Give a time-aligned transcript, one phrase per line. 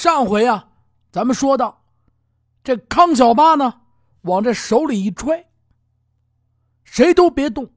[0.00, 0.66] 上回啊，
[1.12, 1.84] 咱们说到
[2.64, 3.82] 这康小八呢，
[4.22, 5.46] 往这手里一揣，
[6.84, 7.70] 谁都别动。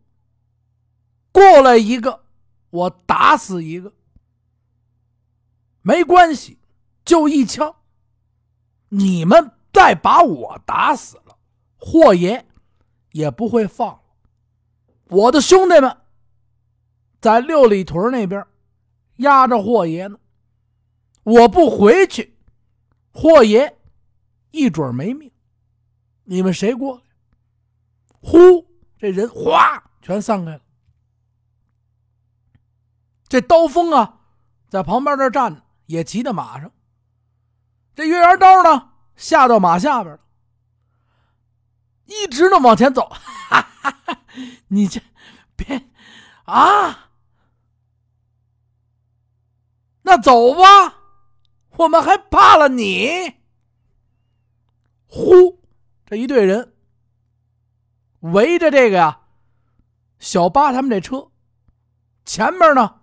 [1.33, 2.23] 过来一个，
[2.69, 3.91] 我打死一个，
[5.81, 6.57] 没关系，
[7.03, 7.75] 就一枪。
[8.87, 11.37] 你们再把我打死了，
[11.75, 12.47] 霍爷
[13.11, 13.99] 也不会放
[15.09, 15.97] 我的兄弟们
[17.19, 18.47] 在六里屯那边
[19.17, 20.17] 压着霍爷呢。
[21.23, 22.37] 我不回去，
[23.11, 23.79] 霍爷
[24.51, 25.31] 一准没命。
[26.25, 27.03] 你们谁过来？
[28.21, 30.61] 呼，这人哗全散开了。
[33.27, 34.21] 这刀锋啊，
[34.69, 36.71] 在旁边这站着，也骑在马上。
[37.95, 40.21] 这月牙刀呢，下到马下边了，
[42.05, 43.09] 一直的往前走。
[43.09, 44.19] 哈哈哈
[44.67, 45.01] 你这
[45.55, 45.89] 别
[46.45, 47.11] 啊，
[50.03, 51.01] 那走吧。
[51.77, 53.33] 我们还怕了你？
[55.07, 55.59] 呼，
[56.05, 56.73] 这一队人
[58.19, 59.21] 围着这个呀，
[60.19, 61.29] 小八他们这车，
[62.25, 63.01] 前面呢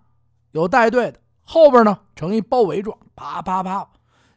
[0.51, 3.89] 有带队的，后边呢成一包围状，啪啪啪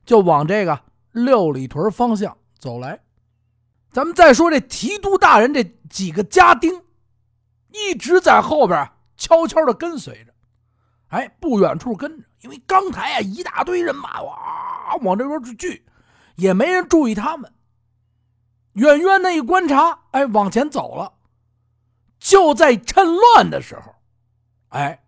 [0.05, 0.81] 就往这个
[1.13, 3.01] 六里屯方向走来。
[3.91, 6.83] 咱们再说这提督大人这几个家丁，
[7.71, 10.35] 一直在后边悄悄的跟随着。
[11.09, 15.83] 哎，不远处跟着，因为刚才啊一大堆人马哇往这边去聚，
[16.37, 17.51] 也没人注意他们。
[18.75, 21.15] 远远的一观察，哎，往前走了。
[22.19, 23.95] 就在趁乱的时候，
[24.69, 25.03] 哎，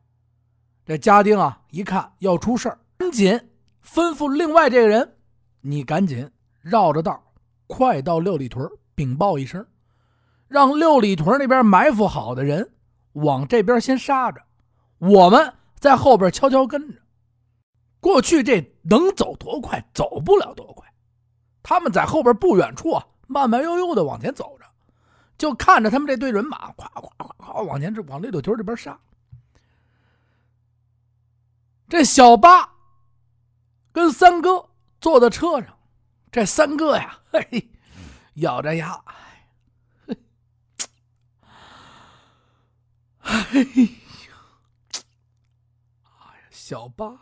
[0.87, 3.39] 这家丁啊一看要出事赶紧
[3.85, 5.17] 吩咐另外这个人
[5.61, 6.31] ：“你赶紧
[6.63, 7.23] 绕着道，
[7.67, 9.67] 快到六里屯禀报一声，
[10.49, 12.73] 让六里屯那边埋伏好的人
[13.13, 14.41] 往这边先杀着，
[14.97, 16.99] 我们。”在后边悄悄跟着，
[18.07, 19.85] 过去这能走多快？
[19.93, 20.87] 走不了多快。
[21.61, 24.67] 他们在后边不远处啊，慢慢悠悠的往前走着，
[25.37, 28.97] 就看着他们这队人马，咵咵咵咵往前这往六里屯这边杀。
[31.89, 32.75] 这小八
[33.91, 34.69] 跟三哥
[35.01, 35.77] 坐在车上，
[36.31, 37.69] 这三哥呀，嘿，
[38.35, 39.03] 咬着牙，
[43.19, 43.89] 嘿。
[46.51, 47.21] 小八呀，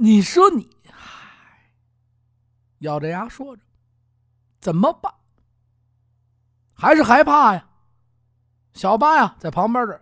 [0.00, 1.72] 你说你，嗨，
[2.78, 3.62] 咬着牙说着，
[4.60, 5.12] 怎么办？
[6.72, 7.68] 还是害怕呀？
[8.74, 10.00] 小八呀，在旁边这，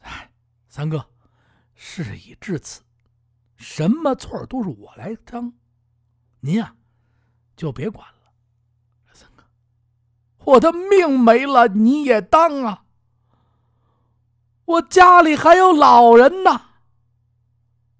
[0.00, 0.32] 哎，
[0.68, 1.08] 三哥，
[1.76, 2.82] 事已至此，
[3.54, 5.52] 什么错都是我来当，
[6.40, 6.74] 您呀，
[7.54, 8.32] 就别管了。
[9.12, 9.44] 三哥，
[10.38, 12.84] 我的命没了，你也当啊！
[14.64, 16.70] 我家里还有老人呢，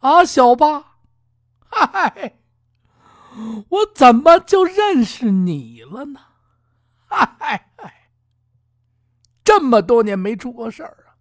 [0.01, 0.94] 啊，小八，
[1.93, 2.39] 嗨，
[3.69, 6.21] 我怎么就认识你了呢？
[7.11, 8.11] 嗨嗨，
[9.43, 11.19] 这么多年没出过事儿啊，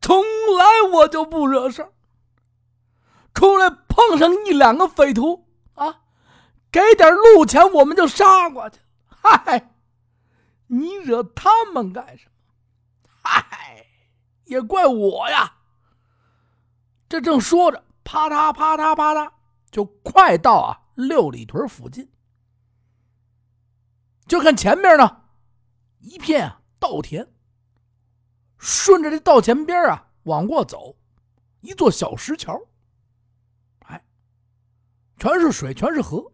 [0.00, 0.22] 从
[0.56, 1.92] 来我就不惹事儿，
[3.34, 6.02] 出来碰上一两个匪徒啊，
[6.70, 8.78] 给点路钱我们就杀过去。
[9.08, 9.74] 嗨，
[10.66, 13.10] 你惹他们干什么？
[13.22, 13.86] 嗨。
[14.44, 15.56] 也怪我呀！
[17.08, 19.28] 这正说着，啪嗒啪嗒啪嗒，
[19.76, 22.10] 就快到啊六里屯附近。
[24.26, 25.24] 就看前面呢，
[25.98, 27.30] 一片稻田。
[28.56, 30.96] 顺着这稻田边啊往过走，
[31.60, 32.58] 一座小石桥。
[33.80, 34.02] 哎，
[35.18, 36.32] 全是水，全是河。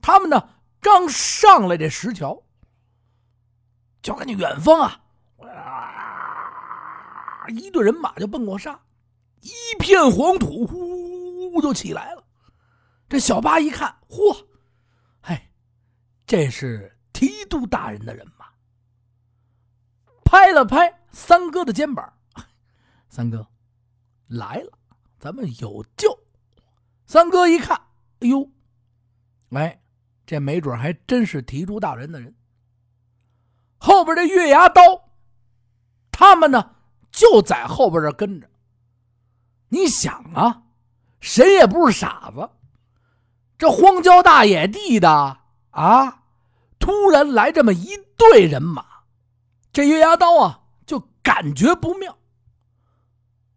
[0.00, 0.48] 他们呢
[0.80, 2.44] 刚上来这石桥，
[4.00, 5.04] 就看见远方啊。
[7.48, 8.80] 一队人马就奔过沙，
[9.42, 12.23] 一片黄土呼就起来了。
[13.14, 14.44] 这小八一看，嚯，
[15.22, 15.40] 嘿，
[16.26, 18.46] 这是提督大人的人吗。
[20.24, 22.12] 拍了拍三哥的肩膀，
[23.08, 23.46] 三哥
[24.26, 24.78] 来了，
[25.20, 26.18] 咱们有救。
[27.06, 27.80] 三哥一看，
[28.18, 28.50] 哎呦，
[29.50, 29.80] 哎，
[30.26, 32.34] 这没准还真是提督大人的人。
[33.78, 34.82] 后边这月牙刀，
[36.10, 36.74] 他们呢？
[37.12, 38.50] 就在后边这跟着。
[39.68, 40.64] 你想啊，
[41.20, 42.50] 谁也不是傻子。
[43.64, 45.38] 这荒郊大野地的
[45.70, 46.24] 啊，
[46.78, 48.84] 突然来这么一队人马，
[49.72, 52.18] 这月牙刀啊就感觉不妙。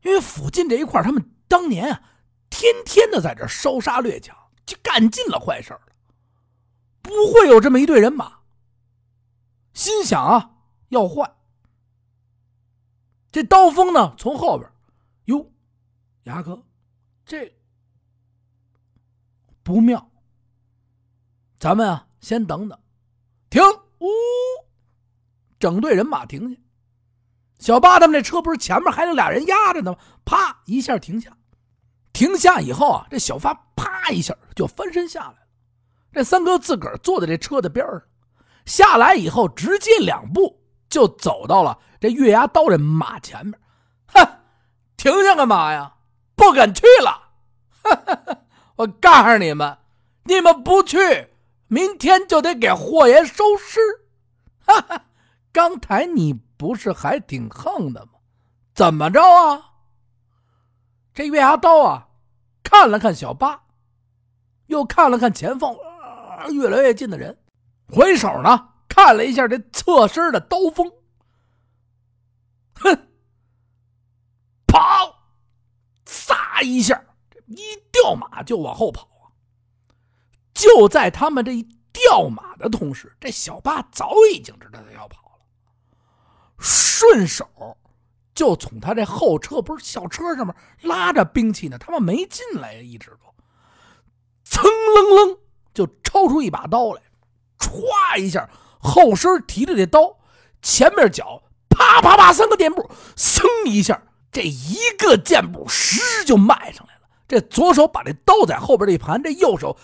[0.04, 2.02] 因为附近这一块，他们当年啊，
[2.50, 4.34] 天天的在这烧杀掠抢，
[4.66, 5.82] 就干尽了坏事了，
[7.02, 8.38] 不会有这么一队人马。
[9.74, 10.52] 心想啊，
[10.88, 11.36] 要换。
[13.30, 14.72] 这刀锋呢，从后边，
[15.26, 15.52] 哟，
[16.24, 16.64] 牙哥，
[17.26, 17.57] 这
[19.68, 20.10] 不妙。
[21.60, 22.80] 咱们啊，先等等，
[23.50, 23.62] 停！
[24.00, 24.08] 呜，
[25.60, 26.58] 整队人马停下。
[27.60, 29.98] 小八他们这车不是前面还有俩人压着呢吗？
[30.24, 31.36] 啪一下停下，
[32.14, 35.48] 停下以后啊，这小发啪一下就翻身下来了。
[36.14, 38.02] 这三哥自个儿坐在这车的边上，
[38.66, 43.60] 下来以后直接两步就走到了这月牙刀这马前面。
[44.14, 44.26] 哼，
[44.96, 45.96] 停下干嘛呀？
[46.38, 47.12] 不敢去了。
[47.84, 48.44] 哈哈哈
[48.78, 49.78] 我告诉你们，
[50.24, 50.98] 你们不去。
[51.70, 53.82] 明天就得给霍爷收尸，
[54.66, 55.06] 哈哈！
[55.52, 58.14] 刚才你不是还挺横的吗？
[58.74, 59.74] 怎么着啊？
[61.14, 62.08] 这月牙刀啊，
[62.64, 63.64] 看了看小八，
[64.68, 65.76] 又看了看前方
[66.52, 67.38] 越来越近的人，
[67.90, 70.90] 回手呢看了一下这侧身的刀锋，
[72.76, 73.10] 哼，
[74.68, 74.80] 跑，
[76.06, 77.04] 撒一下，
[77.48, 77.62] 一
[77.92, 79.34] 掉马就往后跑啊。
[80.54, 85.46] 就在他们这一掉马的同时，这小八早已经知道他要跑了，
[86.60, 87.78] 顺手
[88.34, 93.34] 就从他这后车不是小车上面拉着兵器呢，他们没进来，一直都，
[94.44, 95.38] 噌楞楞
[95.74, 97.02] 就抽出一把刀来，
[97.58, 100.18] 歘一下后身提着这刀，
[100.62, 106.97] 前面脚啪啪啪三个箭步，噌一下这一个箭步实就迈上来了，
[107.28, 109.78] 这左手把这刀在后边这一盘，这右手。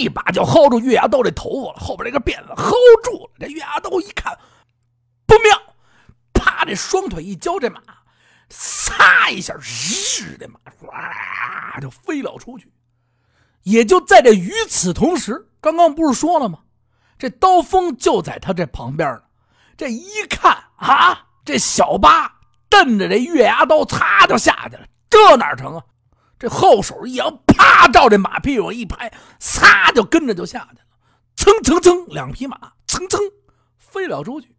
[0.00, 2.72] 一把就薅住月牙刀这头发了，后边这个辫子薅
[3.04, 3.30] 住了。
[3.38, 4.36] 这月牙刀一看
[5.24, 5.56] 不妙，
[6.32, 6.64] 啪！
[6.64, 7.80] 这双腿一交，这马
[8.48, 12.72] 撒一下，日，的马唰就飞了出去。
[13.62, 16.58] 也就在这与此同时，刚刚不是说了吗？
[17.16, 19.22] 这刀锋就在他这旁边呢。
[19.76, 22.28] 这一看啊，这小八
[22.68, 24.84] 瞪着这月牙刀，擦就下去了。
[25.08, 25.84] 这哪成啊？
[26.38, 30.84] 这后手一扬，啪，照这马屁股一拍，撒就跟着就下去了。
[31.34, 33.20] 蹭蹭蹭，两匹马蹭蹭
[33.76, 34.54] 飞了出去。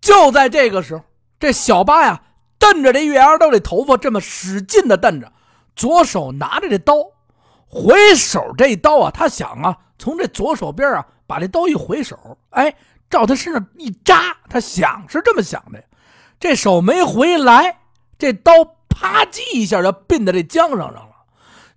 [0.00, 1.04] 就在这个时候，
[1.38, 2.22] 这小八呀，
[2.58, 5.32] 瞪着这月牙刀这头发，这么使劲的瞪着，
[5.76, 6.94] 左手拿着这刀，
[7.68, 12.74] 回手这一刀啊，他想啊，从这左手边啊，把这刀一回手，哎，
[13.08, 15.82] 照他身上一扎，他想是这么想的，
[16.40, 17.78] 这手没回来，
[18.18, 18.52] 这刀。
[19.00, 21.14] 啪叽一下就并到这缰绳上了，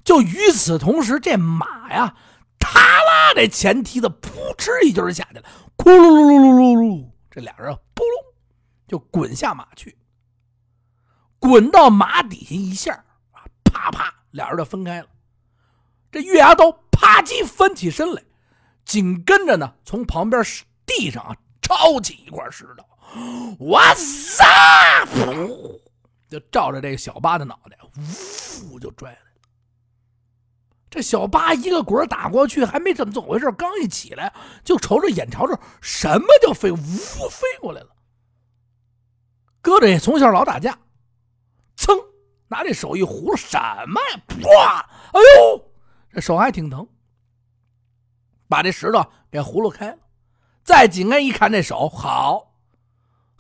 [0.04, 2.16] 就与此同时，这马呀，
[2.60, 5.44] 他拉这前蹄子，扑哧一就是下去了，
[5.78, 8.34] 咕噜噜噜噜噜噜，这俩人扑隆
[8.88, 9.96] 就滚下马去，
[11.38, 12.94] 滚到马底下一下
[13.32, 15.08] 啊，啪啪，俩人就分开了。
[16.12, 18.24] 这月牙刀啪叽翻起身来，
[18.84, 20.44] 紧跟着呢，从旁边
[20.88, 22.84] 地上啊抄起一块石头，
[23.68, 24.44] 哇塞，
[25.06, 25.80] 噗！
[26.32, 27.78] 就照着这个小八的脑袋，
[28.72, 29.26] 呜就拽来了。
[30.90, 34.34] 这小八一个滚打过去，还没怎么怎么回事，刚一起来，
[34.64, 37.90] 就瞅着眼瞅着什么就飞，呜飞过来了。
[39.62, 40.80] 哥这从小老打架，
[41.76, 42.02] 噌
[42.48, 43.58] 拿这手一糊，什
[43.90, 44.22] 么呀？
[44.28, 44.90] 啪！
[45.12, 45.72] 哎呦，
[46.14, 46.88] 这手还挺疼，
[48.48, 49.98] 把这石头给葫芦开了。
[50.64, 52.51] 再紧挨一看，这手好。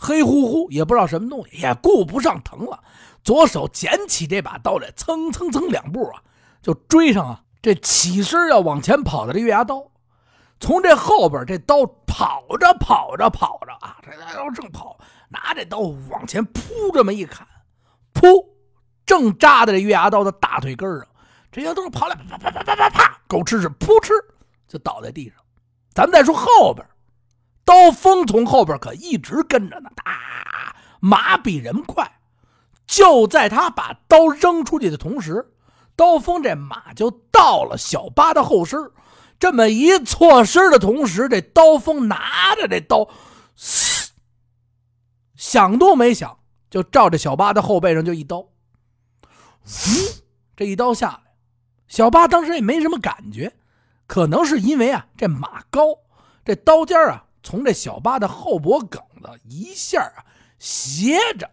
[0.04, 2.84] 黑乎乎，也不知道什么东西，也顾不上疼了，
[3.24, 6.24] 左手捡起这把刀来，蹭蹭蹭两步啊，
[6.60, 7.44] 就追上啊！
[7.62, 9.86] 这起身要往前跑的这月牙刀，
[10.60, 14.98] 从这后边这刀跑着跑着跑着啊，这刀正跑，
[15.30, 15.78] 拿这刀
[16.10, 16.62] 往前扑，
[16.92, 17.48] 这么一砍，
[18.12, 18.44] 噗，
[19.06, 21.08] 正扎在这月牙刀的大腿根上，
[21.52, 24.14] 这些都是跑来啪啪啪啪啪啪，狗吃屎，噗嗤
[24.68, 25.36] 就倒在地上。
[25.94, 26.84] 咱们再说后边。
[27.64, 32.20] 刀锋从后边可一直跟着呢，哒，马比人快。
[32.88, 35.54] 就在他把刀扔出去的同时，
[35.96, 38.92] 刀锋这马就到了小八的后身。
[39.40, 43.08] 这么一错身的同时，这刀锋拿着这刀，
[45.36, 46.38] 想都没想，
[46.70, 48.40] 就照着小八的后背上就一刀。
[48.40, 48.50] 呜，
[50.58, 51.32] 这一刀下来，
[51.88, 53.54] 小八当时也没什么感觉，
[54.06, 55.86] 可能是因为啊，这马高，
[56.44, 57.26] 这刀尖啊。
[57.44, 60.26] 从这小八的后脖梗子一下啊，
[60.60, 61.50] 斜着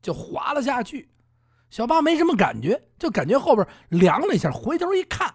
[0.00, 1.08] 就滑了下去。
[1.70, 4.50] 小八没什么感觉，就感觉后边凉了一下。
[4.50, 5.34] 回头一看，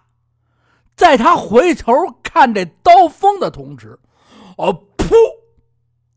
[0.96, 3.98] 在他回头看这刀锋的同时，
[4.56, 5.14] 哦，噗！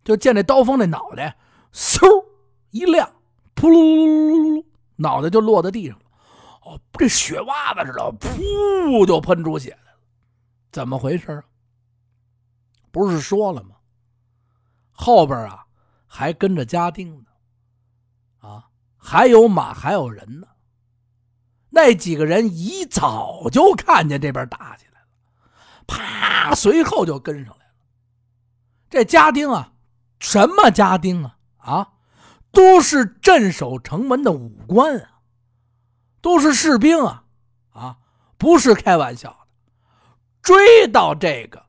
[0.04, 1.36] 就见这刀锋那脑袋
[1.74, 2.26] 嗖
[2.72, 3.10] 一亮，
[3.56, 6.06] 噗噜噜噜噜噜，脑袋就落在地上了。
[6.64, 10.00] 哦，这血洼子似的，噗就喷出血来了。
[10.72, 11.44] 怎么回事啊？
[12.94, 13.76] 不是说了吗？
[14.92, 15.66] 后边啊
[16.06, 20.48] 还跟着家丁呢，啊，还有马，还有人呢。
[21.72, 25.08] 那几个人一早就看见这边打起来了，
[25.88, 27.74] 啪，随后就跟上来了。
[28.92, 29.74] 这家丁啊，
[30.20, 31.38] 什么家丁啊？
[31.58, 31.94] 啊，
[32.52, 35.22] 都是镇守城门的武官啊，
[36.22, 37.24] 都是士兵啊，
[37.72, 37.98] 啊，
[38.38, 39.38] 不是开玩笑的。
[40.44, 41.63] 追到这个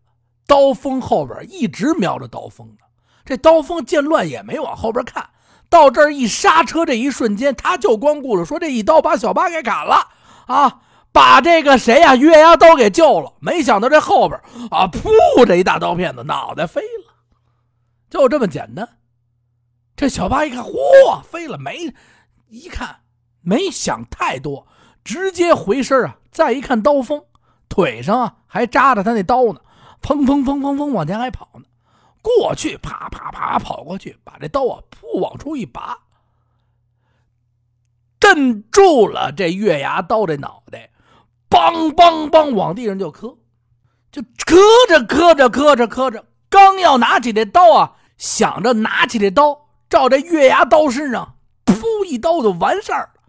[0.46, 2.84] 刀锋后边，一直瞄着刀锋呢。
[3.24, 5.28] 这刀锋见乱也没往后边看。
[5.70, 10.08] 到这儿一刹车，这一瞬间他就光顾着说这一刀把小八给砍了
[10.46, 13.32] 啊，把这个谁呀月牙刀给救了。
[13.40, 14.38] 没想到这后边
[14.70, 17.14] 啊，噗，这一大刀片子脑袋飞了，
[18.08, 18.88] 就这么简单。
[19.96, 21.92] 这小八一看，嚯，飞了没？
[22.48, 23.00] 一看
[23.40, 24.66] 没想太多，
[25.02, 26.18] 直接回身啊。
[26.30, 27.20] 再一看刀锋，
[27.68, 29.60] 腿上啊还扎着他那刀呢，
[30.04, 31.64] 砰砰砰砰砰往前还跑呢。
[32.20, 35.99] 过去，啪啪啪跑过去，把这刀啊，噗往出一拔，
[38.20, 40.90] 镇住了这月牙刀这脑袋，
[41.49, 43.37] 梆梆梆往地上就磕，
[44.12, 44.56] 就磕
[44.88, 53.20] 着磕着磕着磕着，刚要拿起这刀啊，想着拿起这刀照这月牙刀身上噗一刀就完事儿了，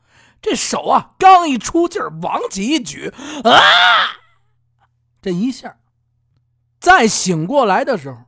[0.42, 3.14] 这手啊刚一出劲儿，往起一举，
[3.44, 3.60] 啊，
[5.22, 5.78] 这一下，
[6.86, 8.20] 再醒过来的时候。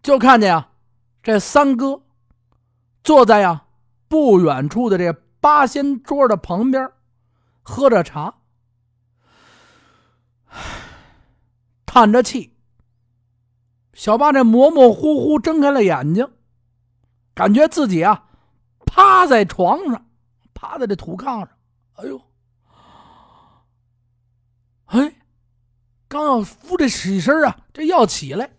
[0.00, 0.68] 就看见呀，
[1.24, 2.02] 这三哥
[3.02, 3.64] 坐在呀
[4.06, 6.92] 不远处的这八仙桌的旁边，
[7.62, 8.36] 喝着茶，
[11.84, 12.56] 叹着气。
[13.92, 16.30] 小八这模模糊糊睁开了眼睛，
[17.34, 18.28] 感觉自己啊
[18.86, 20.06] 趴在床上，
[20.54, 21.50] 趴在这土炕上。
[21.94, 22.22] 哎呦，
[24.84, 25.16] 哎，
[26.08, 28.50] 刚要扶这起身啊，这要起来。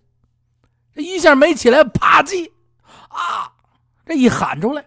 [0.94, 2.51] 这一下没起来，啪叽，
[3.10, 3.53] 啊！
[4.06, 4.86] 这一喊出来，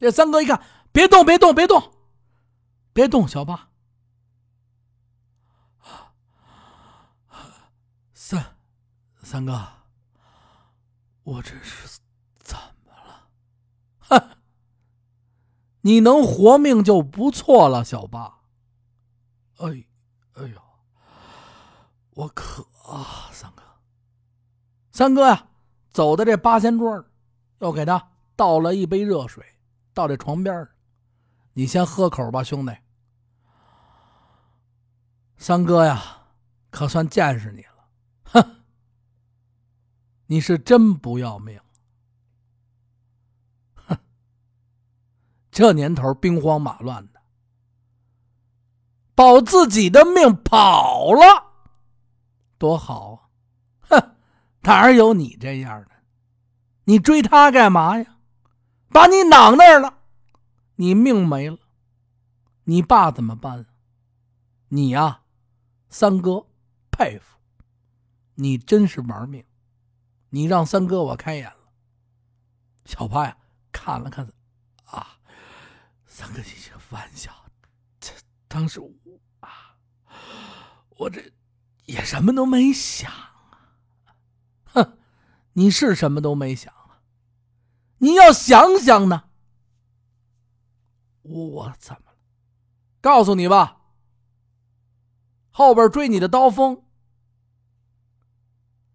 [0.00, 1.92] 这三哥一看，别动，别动，别动，
[2.92, 3.68] 别动，小八，
[8.14, 8.56] 三
[9.22, 9.68] 三哥，
[11.22, 12.00] 我这是
[12.38, 13.28] 怎么了？
[14.00, 14.36] 哼，
[15.82, 18.40] 你能活命就不错了，小八。
[19.58, 19.84] 哎，
[20.32, 20.62] 哎呦，
[22.16, 23.62] 我渴啊，三哥。
[24.90, 25.48] 三哥呀，
[25.90, 27.04] 走到这八仙桌
[27.58, 29.44] 又给他倒了一杯热水，
[29.92, 30.66] 到这床边，
[31.52, 32.74] 你先喝口吧，兄弟。
[35.36, 36.22] 三哥呀，
[36.70, 37.88] 可算见识你了，
[38.24, 38.56] 哼，
[40.24, 41.60] 你是真不要命，
[43.74, 43.98] 哼，
[45.50, 47.20] 这年头兵荒马乱的，
[49.14, 51.45] 保自己的命跑了，
[52.58, 53.88] 多好啊！
[53.88, 54.16] 哼
[54.62, 55.90] 哪有你这样的？
[56.84, 58.18] 你追他干嘛呀？
[58.88, 59.98] 把你挡那儿了，
[60.76, 61.58] 你命没了。
[62.64, 63.66] 你爸怎么办？
[64.68, 65.22] 你呀，
[65.88, 66.46] 三哥
[66.90, 67.38] 佩服
[68.34, 69.44] 你，真是玩命。
[70.30, 71.72] 你让三哥我开眼了。
[72.84, 73.36] 小八呀，
[73.72, 74.26] 看了看，
[74.84, 75.18] 啊，
[76.06, 77.32] 三哥，你这玩笑，
[78.00, 78.12] 这
[78.48, 78.90] 当时我
[79.40, 79.76] 啊，
[80.96, 81.22] 我这
[81.86, 83.72] 也什么都没想啊，
[84.64, 84.98] 哼。
[85.54, 87.00] 你是什么都没想啊？
[87.98, 89.24] 你要想想呢。
[91.22, 92.18] 我怎么了？
[93.00, 93.80] 告诉你吧，
[95.50, 96.84] 后边追你的刀锋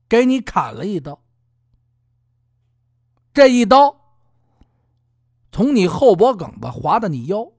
[0.08, 1.24] 给你砍了一刀，
[3.34, 4.00] 这一刀
[5.52, 7.52] 从你后脖梗子划到你腰，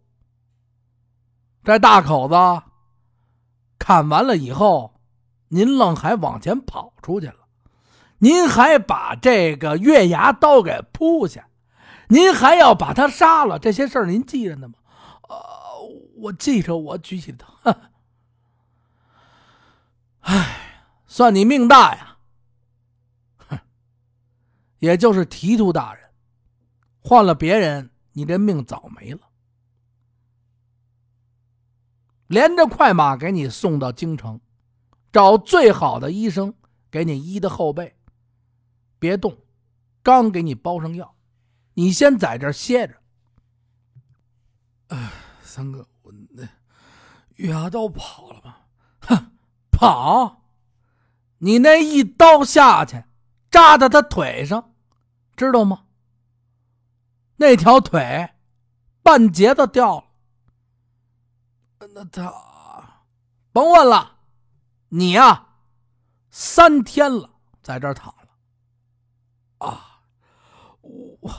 [1.64, 2.34] 这大口子
[3.78, 4.91] 砍完了以后，
[5.52, 7.36] 您愣还往前跑出去了。
[8.16, 11.46] 您还把这个月牙刀给扑下，
[12.08, 14.74] 您还要把他杀了，这些事儿您记着呢吗？
[15.28, 15.36] 呃，
[16.16, 17.46] 我记着，我举起刀。
[20.20, 22.16] 哎，算你命大呀！
[23.36, 23.58] 哼，
[24.78, 26.08] 也就是提督大人，
[27.02, 29.20] 换了别人，你这命早没了。
[32.28, 34.40] 连着快马给你送到京城，
[35.12, 36.54] 找最好的医生
[36.90, 37.96] 给你医的后背。
[38.98, 39.36] 别动，
[40.02, 41.14] 刚给你包上药，
[41.74, 42.94] 你先在这歇着。
[44.88, 45.10] 哎，
[45.42, 46.48] 三哥，我那
[47.36, 48.56] 月牙刀跑了吗？
[49.00, 49.32] 哼，
[49.70, 50.42] 跑！
[51.38, 53.04] 你那一刀下去，
[53.50, 54.74] 扎在他腿上，
[55.34, 55.86] 知道吗？
[57.36, 58.30] 那条腿
[59.02, 60.04] 半截子掉了。
[61.92, 62.32] 那他
[63.50, 64.18] 甭问了，
[64.94, 65.46] 你呀，
[66.30, 67.30] 三天了，
[67.62, 69.66] 在这躺了。
[69.66, 70.02] 啊，
[70.82, 71.32] 我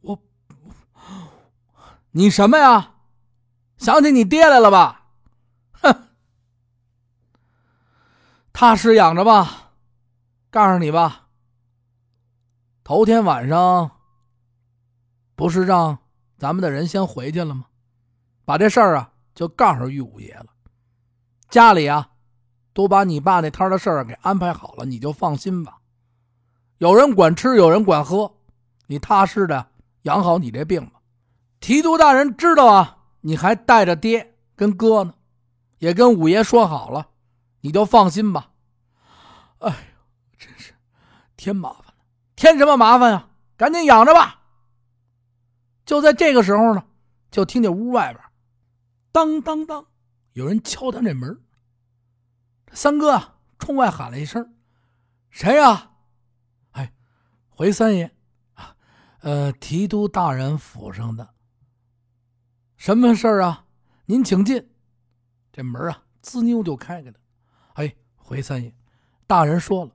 [0.00, 0.22] 我，
[2.12, 2.94] 你什么呀？
[3.78, 5.06] 想起你爹来了吧？
[5.72, 6.08] 哼，
[8.52, 9.72] 踏实养着吧。
[10.48, 11.26] 告诉你吧，
[12.84, 13.90] 头天晚上
[15.34, 15.98] 不是让
[16.36, 17.66] 咱们的人先回去了吗？
[18.44, 20.46] 把这事儿啊就告诉玉五爷了。
[21.50, 22.07] 家里啊
[22.78, 25.78] 都把你爸那摊的事儿给安排好了，你就放心吧。
[26.76, 28.36] 有人管吃，有人管喝，
[28.86, 29.66] 你踏实的
[30.02, 31.00] 养好你这病吧。
[31.58, 32.98] 提督大人知道啊。
[33.22, 35.12] 你还带着爹跟哥呢，
[35.78, 37.08] 也跟五爷说好了，
[37.62, 38.52] 你就放心吧。
[39.58, 39.74] 哎呦，
[40.38, 40.72] 真是
[41.36, 41.94] 添麻烦了，
[42.36, 43.28] 添什么麻烦呀？
[43.56, 44.40] 赶紧养着吧。
[45.84, 46.84] 就在这个时候呢，
[47.32, 48.24] 就听见屋外边
[49.10, 49.84] 当当当，
[50.34, 51.40] 有人敲他这门。
[52.72, 54.54] 三哥啊，冲外喊了一声
[55.30, 55.92] ：“谁呀？”
[56.72, 56.92] 哎，
[57.48, 58.14] 回三爷
[58.54, 58.76] 啊，
[59.20, 61.34] 呃，提督大人府上的。
[62.76, 63.66] 什么事儿啊？
[64.06, 64.70] 您请进。
[65.52, 67.16] 这门啊，滋妞就开开了。
[67.74, 68.72] 哎，回三爷，
[69.26, 69.92] 大人说了，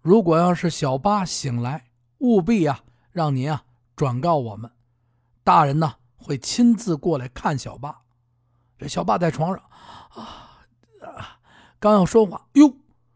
[0.00, 3.64] 如果要是小八醒来，务必啊让您啊
[3.96, 4.70] 转告我们，
[5.42, 8.02] 大人呢会亲自过来看小八。
[8.78, 9.64] 这小八在床上
[10.10, 10.51] 啊，
[11.82, 12.72] 刚要说话，哟，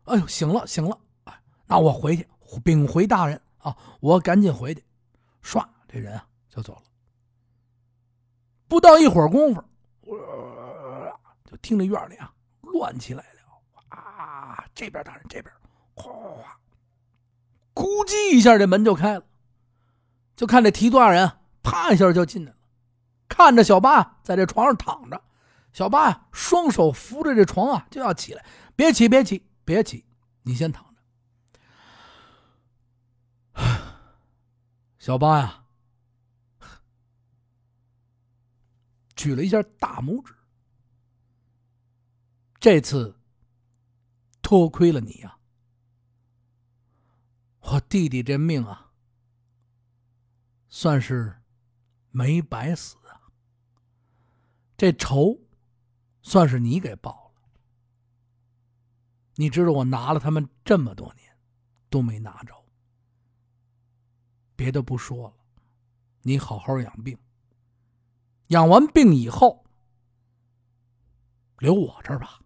[0.07, 0.99] 哎呦，醒了醒了。
[1.23, 2.27] 哎，那我回去
[2.65, 4.85] 禀回大人啊，我赶紧回去。
[5.41, 6.83] 唰，这人啊就走了。
[8.67, 9.63] 不到一会儿功夫，
[11.49, 12.33] 就听着院里啊
[12.63, 14.65] 乱起来了啊！
[14.75, 15.55] 这边大人这边，
[15.95, 16.59] 哗哗哗，
[17.73, 19.25] 咕叽一下，这门就开了。
[20.35, 21.31] 就看这提督大人
[21.63, 22.59] 啪一下就进来了，
[23.29, 25.23] 看着小八在这床上躺着，
[25.77, 28.43] 小八呀双手扶着这床啊就要起来，
[28.75, 30.07] 别起别起别起，
[30.41, 31.03] 你先躺着。
[34.99, 35.67] 小八呀。
[39.15, 40.35] 举了一下大拇指。
[42.59, 43.21] 这次
[44.41, 45.37] 多亏了你呀，
[47.61, 48.93] 我弟弟这命啊，
[50.71, 51.43] 算是
[52.11, 53.29] 没白死啊。
[54.79, 55.46] 这仇
[56.27, 57.41] 算是你给报了。
[59.37, 61.25] 你知道我拿了他们这么多年，
[61.89, 62.53] 都没拿着。
[64.57, 65.35] 别的不说了，
[66.23, 67.17] 你好好养病。
[68.49, 69.65] 养完病以后，
[71.59, 72.41] 留我这儿吧。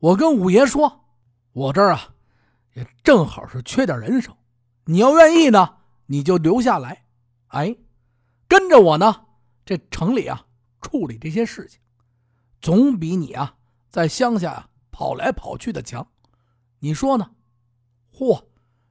[0.00, 1.04] 我跟五爷说，
[1.52, 2.16] 我这儿啊，
[2.74, 4.36] 也正好是缺点人手。
[4.86, 7.04] 你要愿意呢，你就留下来，
[7.46, 7.76] 哎，
[8.48, 9.28] 跟着我呢。
[9.64, 10.48] 这城里啊，
[10.80, 11.79] 处理这些事情，
[12.60, 13.56] 总比你啊
[13.90, 16.06] 在乡下啊跑来跑去的强。
[16.80, 17.30] 你说呢？
[18.12, 18.44] 嚯！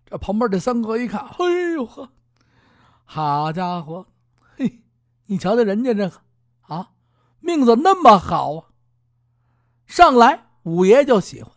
[0.05, 2.11] 这旁边这三哥一看，哎呦呵，
[3.05, 4.07] 好家伙，
[4.57, 4.81] 嘿！
[5.25, 6.21] 你瞧瞧人家这个，
[6.61, 6.93] 啊，
[7.39, 8.69] 命怎么那么好啊？
[9.85, 11.51] 上来五爷就喜欢，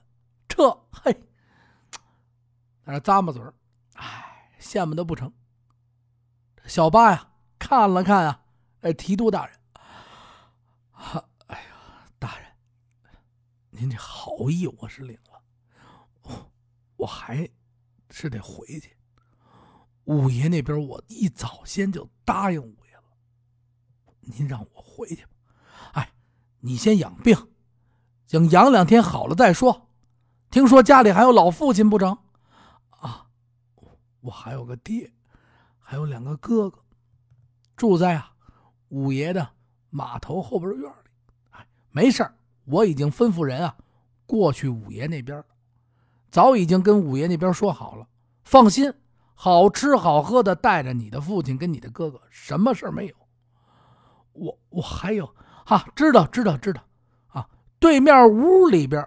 [0.46, 1.12] 这嘿，
[2.84, 3.54] 在那咂巴嘴儿，
[3.94, 5.32] 哎，羡慕的不成。
[6.66, 8.42] 小八呀，看了看啊，
[8.82, 9.58] 哎，提督大人，
[10.90, 11.24] 哈，
[13.82, 15.42] 您这好意我是领了，
[16.94, 17.50] 我还
[18.10, 18.96] 是得回去。
[20.04, 23.02] 五爷那边我一早先就答应五爷了。
[24.20, 25.32] 您让我回去吧，
[25.94, 26.12] 哎，
[26.60, 27.36] 你先养病，
[28.28, 29.88] 等养两天好了再说。
[30.48, 32.16] 听说家里还有老父亲不成？
[32.90, 33.26] 啊，
[34.20, 35.12] 我还有个爹，
[35.80, 36.84] 还有两个哥哥，
[37.74, 38.32] 住在啊
[38.90, 39.54] 五爷的
[39.90, 41.10] 码头后边院里。
[41.50, 42.22] 哎，没事
[42.64, 43.76] 我已经吩咐人啊
[44.26, 45.44] 过去五爷那边，
[46.30, 48.06] 早已经跟五爷那边说好了。
[48.44, 48.92] 放心，
[49.34, 53.14] 好吃好喝的带着你的父亲跟你的哥哥，什么事没有。
[54.32, 55.34] 我我还有
[55.66, 56.82] 哈，知道知道知道，
[57.28, 57.48] 啊，
[57.78, 59.06] 对面屋里边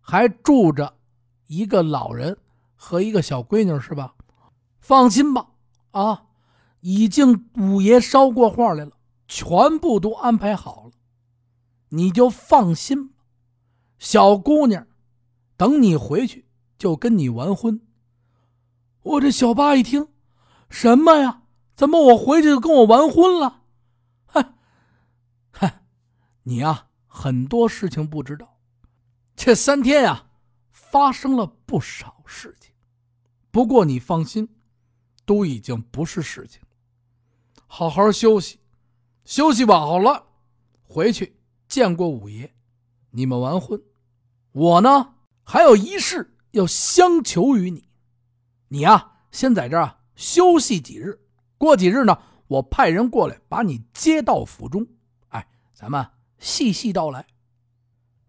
[0.00, 0.94] 还住着
[1.46, 2.36] 一个老人
[2.74, 4.14] 和一个小闺女，是吧？
[4.80, 5.48] 放心吧，
[5.90, 6.24] 啊，
[6.80, 8.92] 已经五爷捎过话来了，
[9.28, 10.90] 全部都安排好了，
[11.94, 13.14] 你就放心吧。
[13.98, 14.86] 小姑娘，
[15.56, 17.80] 等你回去就跟你完婚。
[19.02, 20.08] 我这小八一听，
[20.68, 21.42] 什么呀？
[21.76, 23.62] 怎么我回去就跟我完婚了？
[26.46, 28.58] 你呀，很多事情不知道。
[29.34, 30.26] 这三天呀，
[30.70, 32.72] 发生了不少事情。
[33.50, 34.48] 不过你放心，
[35.24, 36.60] 都已经不是事情。
[37.66, 38.60] 好好休息，
[39.24, 40.26] 休息饱了，
[40.82, 41.36] 回去
[41.74, 42.54] 见过五爷，
[43.10, 43.82] 你们完婚。
[44.52, 47.88] 我呢，还有一事要相求于你。
[48.68, 51.18] 你呀，先在这儿休息几日。
[51.58, 54.86] 过几日呢，我派人过来把你接到府中。
[55.30, 56.06] 哎咱们
[56.38, 57.26] 细细道来。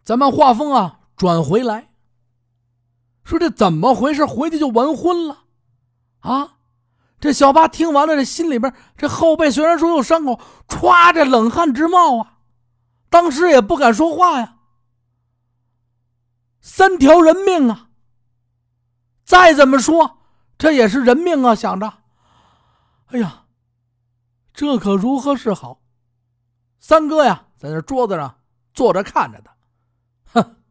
[0.04, 1.92] 咱们话锋啊转回来，
[3.24, 4.26] 说这怎么回事？
[4.26, 5.44] 回去就完婚了
[6.22, 6.58] 啊！
[7.20, 12.35] 这小八听完了，这心里边这后背虽然说有伤口，歘，这冷汗直冒啊！
[13.10, 14.60] 当时也不敢说话呀。
[16.60, 17.90] 三条人命啊！
[19.24, 20.20] 再怎么说，
[20.58, 21.54] 这也是人命啊！
[21.54, 22.04] 想着，
[23.08, 23.46] 哎呀，
[24.54, 25.82] 这可如何是好？
[26.80, 28.42] 三哥呀，在那桌子上
[28.74, 29.56] 坐着看着他，
[30.42, 30.64] 哼，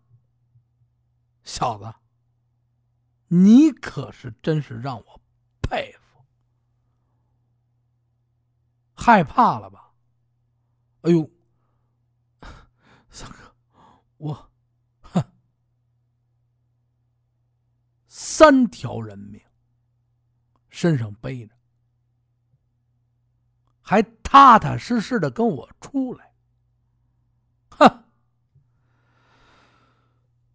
[1.42, 1.94] 小子，
[3.29, 5.20] 你可是真是让我
[5.62, 6.25] 佩服，
[8.94, 9.92] 害怕了吧？
[11.03, 11.29] 哎呦，
[14.25, 14.51] 我。
[15.03, 15.23] 哼
[18.09, 19.41] 三条人命，
[20.71, 21.55] 身上背着，
[23.83, 26.33] 还踏踏实实的跟我出来，
[27.69, 28.05] 哼，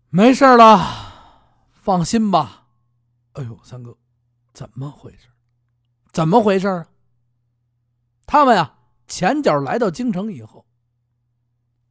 [0.09, 2.67] 没事了，放心吧。
[3.33, 3.95] 哎呦，三哥，
[4.51, 5.29] 怎么回事？
[6.11, 6.87] 怎么回事啊？
[8.25, 10.65] 他们呀，前脚来到京城以后，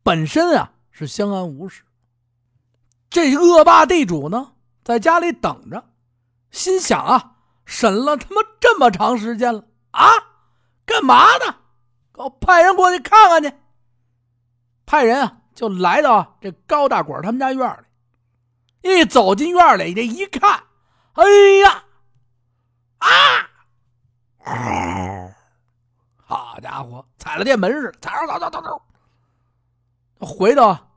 [0.03, 1.84] 本身啊是相安无事，
[3.08, 4.54] 这恶霸地主呢？
[4.82, 5.84] 在家里等着，
[6.50, 10.11] 心想啊，审了他妈这么长时间了啊，
[10.84, 11.54] 干嘛呢？
[12.12, 13.54] 给我派人过去看看去。
[14.87, 17.87] 派人啊，就来到这高大管他们家院
[18.82, 18.90] 里。
[18.90, 20.64] 一走进院里，这一看，
[21.12, 21.24] 哎
[21.62, 21.84] 呀，
[22.98, 23.50] 啊！
[26.16, 28.82] 好家伙，踩了电门似的，踩着走走走走，
[30.26, 30.88] 回到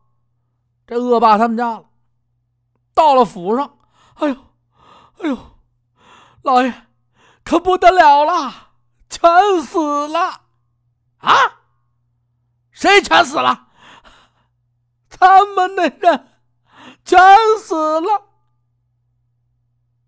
[0.91, 1.85] 这恶霸他们家了。
[2.93, 3.77] 到了府上。
[4.15, 4.35] 哎呦，
[5.19, 5.37] 哎呦，
[6.41, 6.87] 老爷，
[7.45, 8.73] 可不得了了，
[9.09, 9.21] 全
[9.61, 10.41] 死了！
[11.19, 11.33] 啊？
[12.71, 13.69] 谁全死了？
[15.09, 16.27] 他们那人
[17.05, 17.17] 全
[17.59, 18.27] 死了！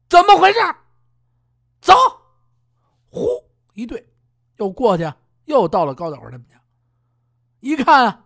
[0.09, 0.59] 怎么回事？
[1.79, 1.93] 走！
[3.09, 3.41] 呼，
[3.71, 4.13] 一对，
[4.57, 5.09] 又过去，
[5.45, 6.61] 又到了高大伙他们家。
[7.61, 8.25] 一看，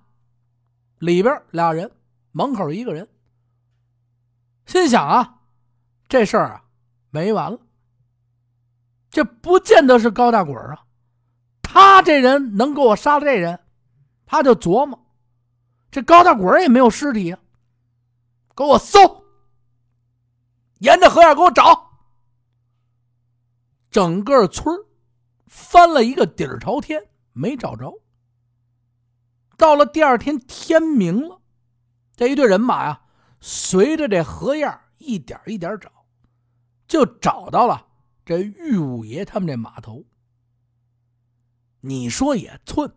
[0.98, 1.96] 里边俩人，
[2.38, 3.10] 门口一个人，
[4.68, 5.40] 心想啊。
[6.08, 6.64] 这事儿啊，
[7.10, 7.60] 没完了。
[9.10, 10.86] 这不见得是高大滚啊，
[11.64, 13.60] 他这人能给我杀了这人，
[14.28, 15.04] 他就琢磨，
[15.90, 17.40] 这高大滚也没有尸体啊，
[18.56, 19.26] 给我搜，
[20.78, 21.90] 沿着河沿给我找，
[23.90, 24.78] 整个村
[25.48, 27.92] 翻了一个底儿朝天，没找着。
[29.58, 31.42] 到了第二天天明了，
[32.18, 33.02] 这一队人马呀，
[33.40, 35.90] 随着这河沿一点一点找。
[36.88, 37.86] 就找到了
[38.26, 40.04] 这玉五爷他们这码头。
[41.82, 42.92] 你说也寸，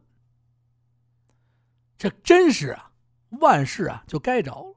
[1.98, 2.92] 这真是啊，
[3.40, 4.76] 万事啊就该着了。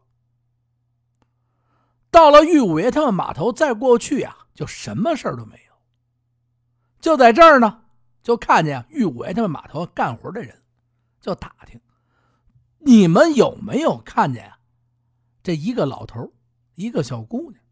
[2.11, 5.73] 到了玉五爷他们码头，再过去啊，就什么事都没有。
[6.99, 7.85] 就在这儿呢，
[8.21, 10.61] 就看见玉五爷他们码头干活的人，
[11.21, 11.79] 就打听：
[12.85, 14.57] 你们有没有看见啊？
[15.41, 16.33] 这一个老头，
[16.75, 17.63] 一个小姑娘。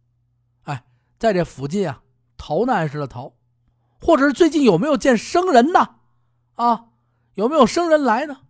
[0.64, 0.84] 哎
[1.18, 2.02] 在这附近啊，
[2.38, 3.34] 逃难似的逃，
[4.00, 5.96] 或者是最近有没有见生人呢？
[6.56, 6.90] 啊，
[7.34, 8.42] 有没有生人来呢？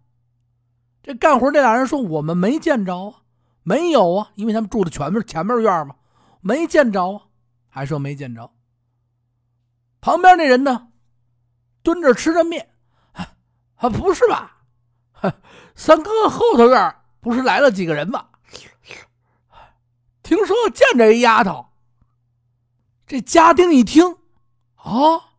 [1.03, 3.23] 这干活这俩人说我们没见着啊，
[3.63, 5.95] 没有啊，因为他们住的全是前面院嘛，
[6.41, 7.21] 没见着啊，
[7.69, 8.51] 还说没见着。
[9.99, 10.89] 旁边那人呢，
[11.83, 12.69] 蹲着吃着面，
[13.75, 14.60] 啊，不是吧？
[15.75, 18.27] 三哥后头院不是来了几个人吗？
[20.23, 21.65] 听说见着一丫头。
[23.05, 24.17] 这家丁一听，
[24.75, 25.35] 啊，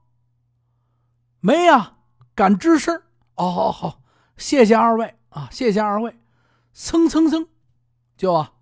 [1.40, 1.96] 没呀，
[2.34, 3.02] 敢吱声。
[3.36, 4.02] 哦，好，好，
[4.36, 6.14] 谢谢二位啊，谢谢二位。
[6.74, 7.48] 蹭蹭蹭，
[8.16, 8.52] 就啊，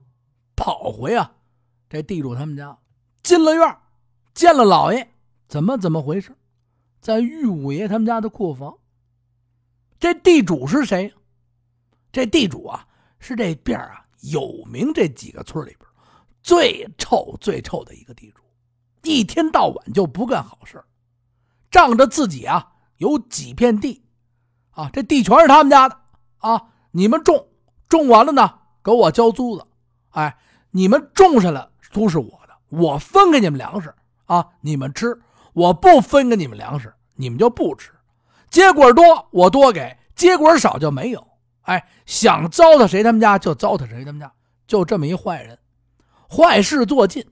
[0.54, 1.32] 跑回啊，
[1.88, 2.78] 这地主他们家，
[3.22, 3.78] 进了院，
[4.32, 5.12] 见了老爷，
[5.48, 6.36] 怎么怎么回事？
[7.00, 8.78] 在玉五爷他们家的库房。
[10.00, 11.12] 这地主是谁？
[12.10, 12.86] 这地主啊，
[13.18, 15.86] 是这边啊有名这几个村里边
[16.42, 18.42] 最臭最臭的一个地主。
[19.02, 20.82] 一天到晚就不干好事
[21.70, 24.02] 仗着自己啊有几片地，
[24.70, 26.00] 啊，这地全是他们家的
[26.38, 27.48] 啊，你们种
[27.86, 29.66] 种完了呢，给我交租子，
[30.10, 30.38] 哎，
[30.70, 35.20] 你们种上了都是我的，我分给你们粮食啊，你们吃，
[35.52, 37.92] 我不分给你们粮食，你们就不吃，
[38.50, 41.26] 结果多我多给，结果少就没有，
[41.62, 44.32] 哎，想糟蹋谁他们家就糟蹋谁他们家，
[44.66, 45.56] 就这么一坏人，
[46.28, 47.24] 坏事做尽。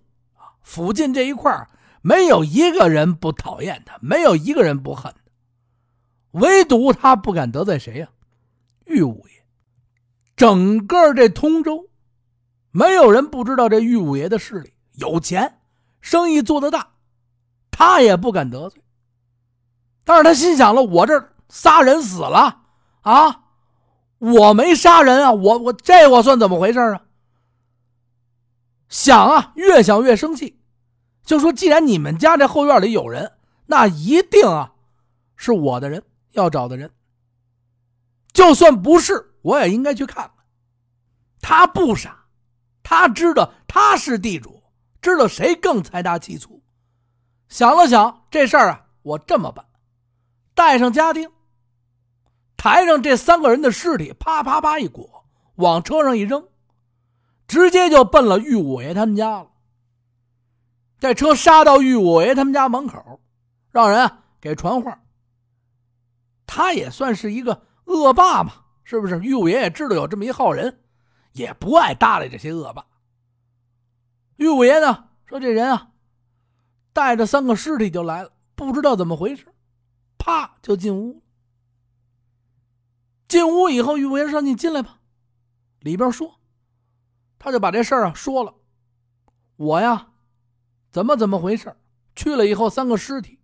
[0.62, 1.66] 附近这一块
[2.02, 8.08] 没有一个人不讨厌他，没有一个人不恨他，唯独他不敢得罪谁呀？
[8.86, 9.34] 玉五爷。
[10.36, 11.88] 整个这通州，
[12.70, 15.58] 没有人不知道这玉五爷的势力，有钱，
[16.00, 16.92] 生意做得大，
[17.72, 18.80] 他也不敢得罪。
[20.08, 22.62] 但是他心想了，我这仨人死了
[23.02, 23.42] 啊，
[24.16, 27.02] 我没杀人啊，我我这我算怎么回事啊？
[28.88, 30.58] 想啊，越想越生气，
[31.22, 33.32] 就说：既然你们家这后院里有人，
[33.66, 34.72] 那一定啊，
[35.36, 36.90] 是我的人要找的人。
[38.32, 40.32] 就算不是，我也应该去看看。
[41.42, 42.24] 他不傻，
[42.82, 44.62] 他知道他是地主，
[45.02, 46.62] 知道谁更财大气粗。
[47.50, 49.62] 想了想，这事儿啊，我这么办：
[50.58, 51.30] 带上家丁，
[52.56, 56.48] 抬上这三个人的尸体，啪啪啪一裹，往车上一扔。
[57.46, 59.52] 直接就奔了玉五爷他们家了。
[60.98, 63.20] 这车杀到玉五爷他们家门口，
[63.70, 65.00] 让人给传话。
[66.44, 69.20] 他也算是一个恶霸嘛，是不是？
[69.20, 70.80] 玉五爷也知道有这么一号人，
[71.34, 72.84] 也不爱搭理这些恶霸。
[74.34, 75.92] 玉五爷呢说：“这人啊，
[76.92, 79.46] 带着三个尸体就来了，不知道怎么回事，
[80.28, 81.22] 啪就进屋。
[83.26, 85.00] 进屋以后，玉五爷说：‘你进来吧。’
[85.80, 86.38] 里边说。”
[87.40, 88.52] 他就把这事儿啊说了，
[89.56, 90.08] 我呀，
[90.90, 91.74] 怎么怎么回事？
[92.14, 93.38] 去了以后三个尸体，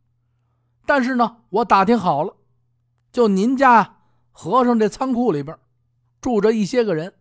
[0.85, 2.37] 但是呢，我打听好了，
[3.13, 5.57] 就您家和尚这仓库里边
[6.21, 7.15] 住着一些个人，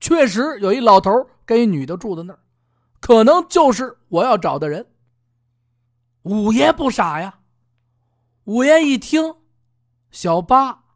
[0.00, 1.12] 确实有一老头
[1.44, 2.40] 跟一女的住在那儿，
[3.00, 4.86] 可能就是我要找的人。
[6.22, 7.37] 五爷不傻呀，
[8.48, 9.34] 五爷一听，
[10.10, 10.86] 小八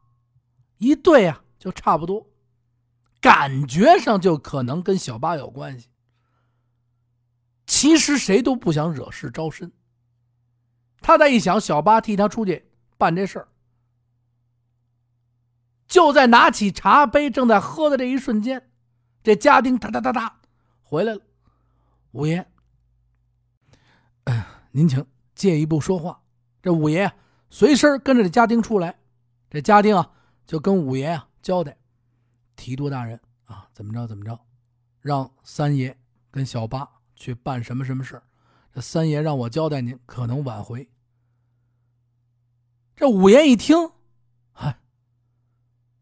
[0.79, 2.31] 一对啊，就差不多。
[3.21, 5.91] 感觉上就可能跟小八有关系，
[7.67, 9.71] 其实谁都不想惹事招身。
[11.03, 13.49] 他再一想，小八替他出去办这事儿，
[15.87, 18.71] 就在拿起茶杯正在喝的这一瞬间，
[19.23, 20.41] 这家丁哒哒哒哒
[20.81, 21.21] 回来了。
[22.13, 22.51] 五爷，
[24.71, 26.23] 您请借一步说话。
[26.63, 27.13] 这五爷
[27.53, 28.99] 随身跟着这家丁出来，
[29.51, 30.11] 这家丁啊
[30.47, 31.77] 就跟五爷啊交代。
[32.57, 34.41] 提督大人啊，怎么着怎么着，
[35.03, 35.95] 让三爷
[36.31, 38.23] 跟小八去办什么什么事
[38.73, 40.89] 这三爷让我交代您，可能晚回。
[42.97, 43.77] 这五爷一听，
[44.53, 44.81] 嗨，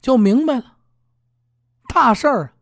[0.01, 0.77] 就明白了，
[1.89, 2.55] 大事儿。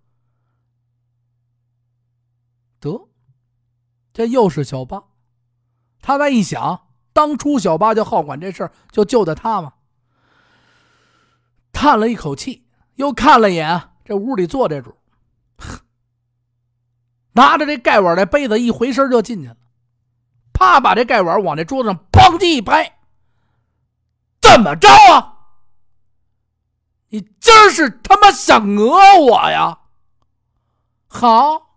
[2.81, 3.11] 得，
[4.15, 5.05] 这又是小八。
[6.01, 6.88] 他再一想，
[7.19, 9.73] 当初小八就好管这事儿，就救的他嘛。
[11.73, 12.65] 叹了一口气。
[12.95, 14.97] 又看了一眼这屋里坐这主，
[17.33, 19.57] 拿着这盖碗的杯子一回身就进去了，
[20.53, 22.99] 啪把这盖碗往这桌子上砰叽一拍，
[24.41, 25.37] 怎么着啊？
[27.11, 29.79] 你今儿是他妈想讹我呀？
[31.07, 31.68] 好，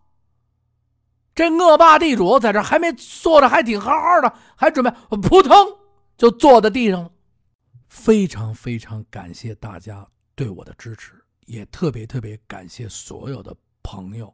[1.41, 5.51] 这恶霸地主在这还没坐着，还挺好好的，还准备扑腾
[6.15, 7.11] 就坐在地上了。
[7.89, 10.07] 非常非常感谢大家。
[10.35, 11.13] 对我的支持，
[11.45, 14.33] 也特别特别感谢所有的朋友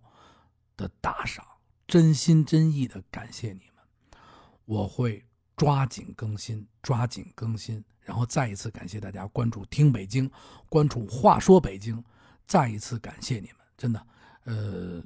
[0.78, 1.43] 的打赏，
[1.88, 4.22] 真心真意的感谢你们。
[4.65, 10.30] 我会抓紧更新，抓紧更新，然后再一次感谢大家关注“听北京”，
[10.70, 12.02] 关注“话说北京”，
[12.46, 14.08] 再一次感谢你们，真的，
[14.43, 15.04] 呃，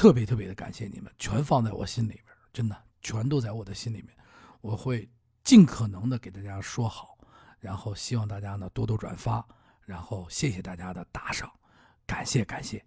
[0.00, 4.16] 特别特别的感谢你们，全放在我心里边，真的，全都在我的心里面。
[4.62, 5.06] 我会
[5.44, 7.18] 尽可能的给大家说好，
[7.58, 9.46] 然后希望大家呢多多转发。
[9.84, 11.52] 然后谢谢大家的打赏，
[12.06, 12.82] 感谢感谢。